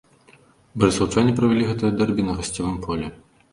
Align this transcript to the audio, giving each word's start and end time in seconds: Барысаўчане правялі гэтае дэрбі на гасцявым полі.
Барысаўчане 0.83 1.35
правялі 1.41 1.69
гэтае 1.69 1.93
дэрбі 2.01 2.27
на 2.31 2.41
гасцявым 2.41 2.83
полі. 2.89 3.15